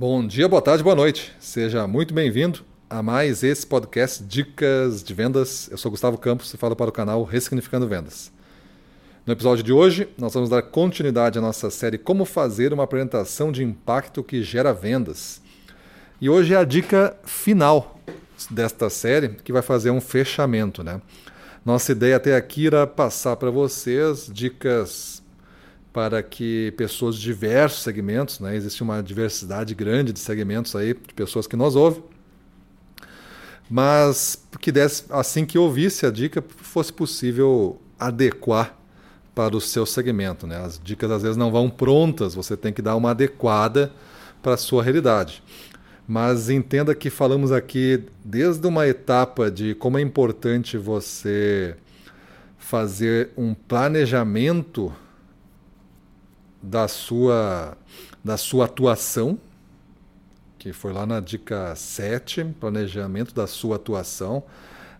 [0.00, 1.32] Bom dia, boa tarde, boa noite.
[1.40, 5.68] Seja muito bem-vindo a mais esse podcast Dicas de Vendas.
[5.72, 8.30] Eu sou Gustavo Campos e falo para o canal Ressignificando Vendas.
[9.26, 13.50] No episódio de hoje, nós vamos dar continuidade à nossa série Como fazer uma apresentação
[13.50, 15.42] de impacto que gera vendas.
[16.20, 17.98] E hoje é a dica final
[18.48, 21.02] desta série que vai fazer um fechamento, né?
[21.66, 25.24] Nossa ideia até aqui era passar para vocês dicas
[25.98, 31.12] para que pessoas de diversos segmentos, né, existe uma diversidade grande de segmentos aí, de
[31.12, 32.04] pessoas que nos ouvem,
[33.68, 38.78] mas que desse, assim que ouvisse a dica, fosse possível adequar
[39.34, 40.46] para o seu segmento.
[40.46, 40.58] Né?
[40.58, 43.90] As dicas às vezes não vão prontas, você tem que dar uma adequada
[44.40, 45.42] para a sua realidade.
[46.06, 51.74] Mas entenda que falamos aqui desde uma etapa de como é importante você
[52.56, 54.94] fazer um planejamento
[56.62, 57.76] da sua,
[58.24, 59.38] da sua atuação,
[60.58, 64.42] que foi lá na dica 7, planejamento da sua atuação,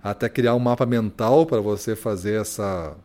[0.03, 2.97] até criar um mapa mental para você fazer essa,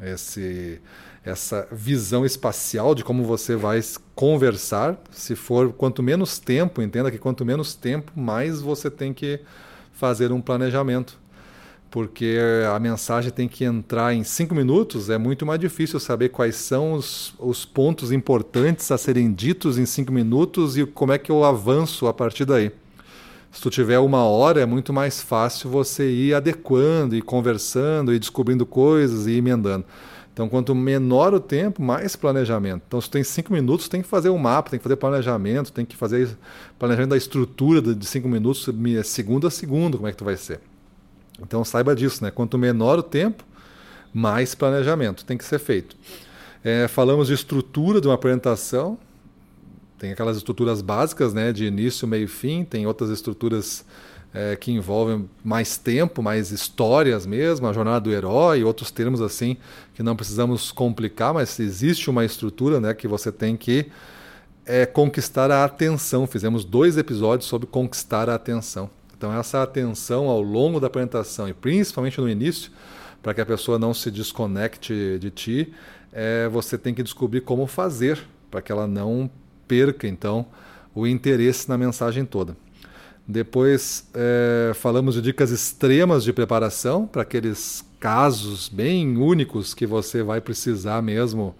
[0.00, 0.80] esse,
[1.24, 3.80] essa visão espacial de como você vai
[4.14, 4.96] conversar.
[5.10, 9.40] Se for quanto menos tempo, entenda que quanto menos tempo, mais você tem que
[9.92, 11.23] fazer um planejamento
[11.94, 12.38] porque
[12.74, 16.94] a mensagem tem que entrar em cinco minutos, é muito mais difícil saber quais são
[16.94, 21.44] os, os pontos importantes a serem ditos em cinco minutos e como é que eu
[21.44, 22.72] avanço a partir daí.
[23.52, 28.18] Se tu tiver uma hora, é muito mais fácil você ir adequando e conversando e
[28.18, 29.84] descobrindo coisas e emendando.
[30.32, 32.82] Então, quanto menor o tempo, mais planejamento.
[32.88, 35.84] Então, se tem cinco minutos, tem que fazer um mapa, tem que fazer planejamento, tem
[35.84, 36.36] que fazer
[36.76, 38.68] planejamento da estrutura de cinco minutos,
[39.04, 40.60] segundo a segundo, como é que tu vai ser.
[41.40, 42.30] Então saiba disso, né?
[42.30, 43.44] Quanto menor o tempo,
[44.12, 45.96] mais planejamento tem que ser feito.
[46.62, 48.98] É, falamos de estrutura de uma apresentação.
[49.98, 51.52] Tem aquelas estruturas básicas, né?
[51.52, 52.64] De início, meio e fim.
[52.64, 53.84] Tem outras estruturas
[54.32, 59.56] é, que envolvem mais tempo, mais histórias mesmo, a jornada do herói, outros termos assim
[59.94, 62.94] que não precisamos complicar, mas existe uma estrutura, né?
[62.94, 63.86] Que você tem que
[64.66, 66.26] é, conquistar a atenção.
[66.26, 68.90] Fizemos dois episódios sobre conquistar a atenção.
[69.24, 72.70] Então, essa atenção ao longo da apresentação e principalmente no início,
[73.22, 75.72] para que a pessoa não se desconecte de ti,
[76.12, 79.30] é, você tem que descobrir como fazer para que ela não
[79.66, 80.44] perca, então,
[80.94, 82.54] o interesse na mensagem toda.
[83.26, 90.22] Depois, é, falamos de dicas extremas de preparação para aqueles casos bem únicos que você
[90.22, 91.56] vai precisar mesmo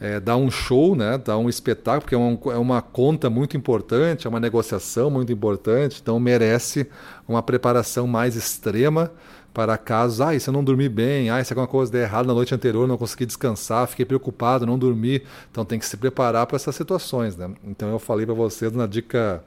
[0.00, 3.56] é, dar um show, né, dar um espetáculo, porque é uma, é uma conta muito
[3.56, 6.86] importante, é uma negociação muito importante, então merece
[7.26, 9.10] uma preparação mais extrema
[9.54, 12.34] para casos, ah, se eu não dormi bem, ah, se alguma coisa der errado na
[12.34, 16.56] noite anterior, não consegui descansar, fiquei preocupado, não dormi, então tem que se preparar para
[16.56, 17.50] essas situações, né?
[17.64, 19.42] Então eu falei para vocês na dica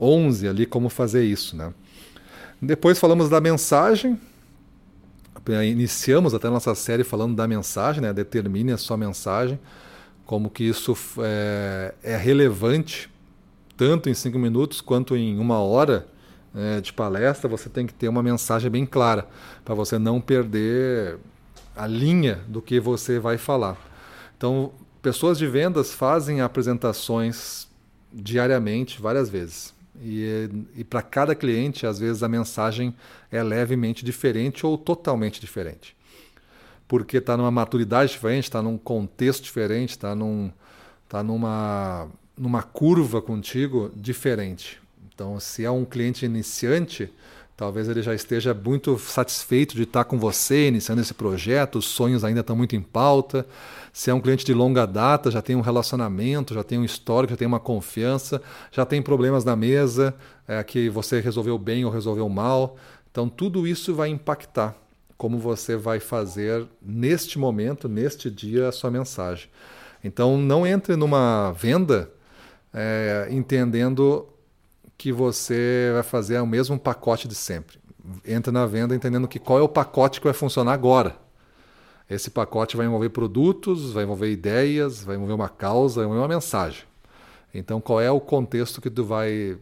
[0.00, 1.72] 11 ali como fazer isso, né?
[2.60, 4.18] Depois falamos da mensagem,
[5.64, 8.12] iniciamos até a nossa série falando da mensagem, né?
[8.12, 9.58] determine a sua mensagem,
[10.24, 13.10] como que isso é, é relevante
[13.76, 16.06] tanto em cinco minutos quanto em uma hora
[16.54, 19.26] é, de palestra, você tem que ter uma mensagem bem clara
[19.64, 21.18] para você não perder
[21.74, 23.78] a linha do que você vai falar.
[24.36, 27.68] Então, pessoas de vendas fazem apresentações
[28.12, 29.74] diariamente, várias vezes.
[29.98, 32.94] E, e para cada cliente, às vezes, a mensagem
[33.30, 35.96] é levemente diferente ou totalmente diferente.
[36.86, 40.50] Porque está numa maturidade diferente, está num contexto diferente, está num,
[41.08, 44.80] tá numa, numa curva contigo diferente.
[45.12, 47.12] Então, se é um cliente iniciante,
[47.60, 52.24] talvez ele já esteja muito satisfeito de estar com você, iniciando esse projeto, os sonhos
[52.24, 53.46] ainda estão muito em pauta.
[53.92, 57.34] Se é um cliente de longa data, já tem um relacionamento, já tem um histórico,
[57.34, 58.40] já tem uma confiança,
[58.72, 60.14] já tem problemas na mesa
[60.48, 62.78] é, que você resolveu bem ou resolveu mal.
[63.10, 64.74] Então, tudo isso vai impactar
[65.18, 69.50] como você vai fazer neste momento, neste dia, a sua mensagem.
[70.02, 72.10] Então, não entre numa venda
[72.72, 74.26] é, entendendo
[75.00, 77.78] que você vai fazer o mesmo pacote de sempre.
[78.22, 81.16] Entra na venda entendendo que qual é o pacote que vai funcionar agora.
[82.08, 86.28] Esse pacote vai envolver produtos, vai envolver ideias, vai envolver uma causa, vai envolver uma
[86.28, 86.82] mensagem.
[87.54, 89.56] Então, qual é o contexto que tu vai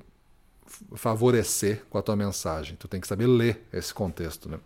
[0.97, 2.75] favorecer com a tua mensagem?
[2.75, 4.59] Tu tem que saber ler esse contexto, né?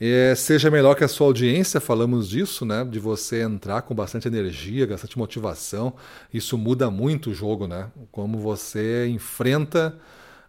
[0.00, 2.84] É, seja melhor que a sua audiência, falamos disso, né?
[2.84, 5.92] De você entrar com bastante energia, bastante motivação.
[6.32, 7.90] Isso muda muito o jogo, né?
[8.12, 9.98] Como você enfrenta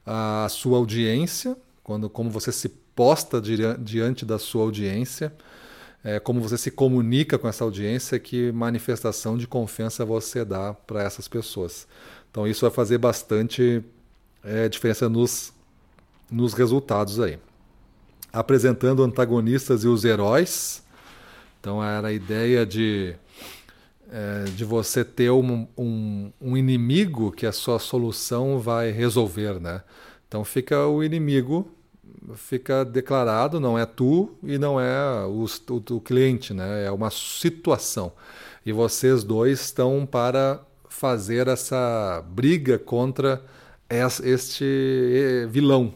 [0.05, 3.41] a sua audiência, quando, como você se posta
[3.79, 5.33] diante da sua audiência.
[6.03, 11.03] é, como você se comunica com essa audiência, que manifestação de confiança você dá para
[11.03, 11.87] essas pessoas.
[12.31, 13.83] Então isso vai fazer bastante
[14.43, 15.53] é, diferença nos,
[16.31, 17.37] nos resultados aí.
[18.31, 20.83] Apresentando antagonistas e os heróis.
[21.59, 23.15] Então era a ideia de,
[24.11, 29.81] é, de você ter um, um, um inimigo que a sua solução vai resolver, né?
[30.27, 31.69] Então fica o inimigo
[32.35, 36.85] fica declarado, não é tu e não é o, o, o, cliente, né?
[36.85, 38.11] é uma situação.
[38.65, 43.41] E vocês dois estão para fazer essa briga contra
[43.89, 45.93] este vilão.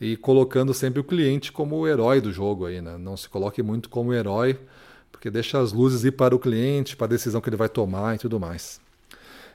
[0.00, 2.96] E colocando sempre o cliente como o herói do jogo aí, né?
[2.96, 4.58] Não se coloque muito como herói,
[5.12, 8.14] porque deixa as luzes ir para o cliente, para a decisão que ele vai tomar
[8.14, 8.80] e tudo mais.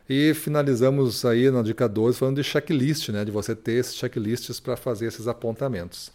[0.07, 3.25] E finalizamos aí na dica 12 falando de checklist, né?
[3.25, 6.11] De você ter esses checklists para fazer esses apontamentos.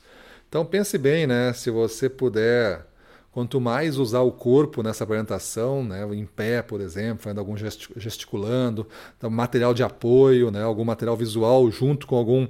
[0.49, 1.53] Então pense bem, né?
[1.53, 2.87] Se você puder,
[3.33, 6.07] quanto mais usar o corpo nessa apresentação, né?
[6.15, 7.57] Em pé, por exemplo, fazendo algum
[7.97, 8.87] gesticulando,
[9.29, 10.63] material de apoio, né?
[10.63, 12.47] Algum material visual junto com algum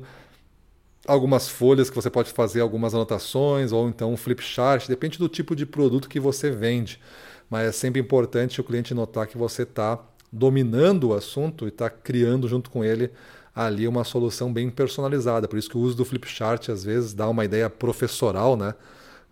[1.11, 5.29] algumas folhas que você pode fazer algumas anotações ou então um flip chart, depende do
[5.29, 7.01] tipo de produto que você vende.
[7.49, 9.99] Mas é sempre importante o cliente notar que você está
[10.33, 13.11] dominando o assunto e está criando junto com ele
[13.55, 15.49] ali uma solução bem personalizada.
[15.49, 18.75] Por isso que o uso do flipchart às vezes dá uma ideia professoral, né?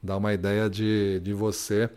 [0.03, 1.89] dá uma ideia de, de você,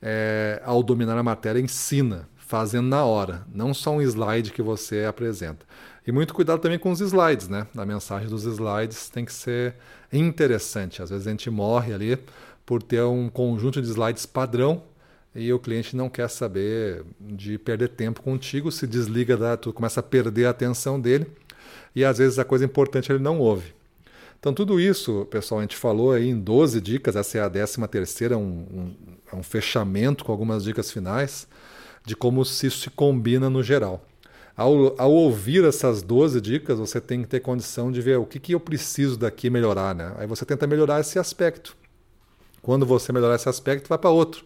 [0.00, 5.04] é, ao dominar a matéria, ensina, fazendo na hora, não só um slide que você
[5.04, 5.66] apresenta.
[6.08, 7.66] E muito cuidado também com os slides, né?
[7.76, 9.74] A mensagem dos slides tem que ser
[10.10, 11.02] interessante.
[11.02, 12.18] Às vezes a gente morre ali
[12.64, 14.82] por ter um conjunto de slides padrão
[15.34, 20.00] e o cliente não quer saber de perder tempo contigo, se desliga, da, tu começa
[20.00, 21.26] a perder a atenção dele
[21.94, 23.74] e às vezes a coisa importante ele não ouve.
[24.40, 27.86] Então tudo isso, pessoal, a gente falou aí em 12 dicas, essa é a 13
[27.86, 28.94] terceira, um, um,
[29.30, 31.46] é um fechamento com algumas dicas finais
[32.02, 34.02] de como isso se combina no geral.
[34.58, 38.40] Ao, ao, ouvir essas 12 dicas, você tem que ter condição de ver o que,
[38.40, 39.94] que eu preciso daqui melhorar.
[39.94, 40.12] Né?
[40.18, 41.76] Aí você tenta melhorar esse aspecto.
[42.60, 44.44] Quando você melhorar esse aspecto, vai para outro.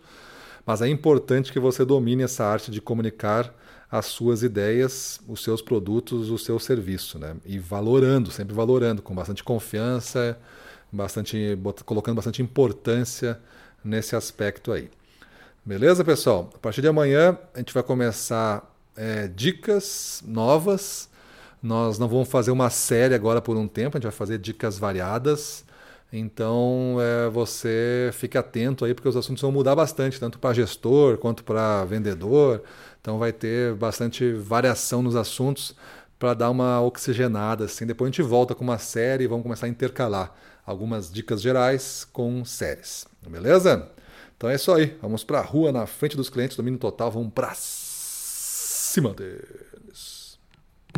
[0.67, 3.55] Mas é importante que você domine essa arte de comunicar
[3.91, 7.35] as suas ideias, os seus produtos, o seu serviço, né?
[7.47, 10.38] E valorando, sempre valorando, com bastante confiança,
[10.93, 13.41] bastante, colocando bastante importância
[13.82, 14.91] nesse aspecto aí.
[15.64, 16.50] Beleza, pessoal?
[16.55, 21.09] A partir de amanhã a gente vai começar é, dicas novas.
[21.62, 24.79] Nós não vamos fazer uma série agora por um tempo, a gente vai fazer dicas
[24.79, 25.65] variadas.
[26.12, 31.17] Então, é, você fique atento aí, porque os assuntos vão mudar bastante, tanto para gestor
[31.17, 32.62] quanto para vendedor.
[33.00, 35.75] Então, vai ter bastante variação nos assuntos
[36.19, 37.65] para dar uma oxigenada.
[37.65, 37.87] Assim.
[37.87, 40.35] Depois a gente volta com uma série e vamos começar a intercalar
[40.65, 43.06] algumas dicas gerais com séries.
[43.27, 43.88] Beleza?
[44.37, 44.97] Então é isso aí.
[45.00, 47.11] Vamos para a rua, na frente dos clientes, domínio total.
[47.11, 47.55] Vamos para
[48.93, 49.72] せまで。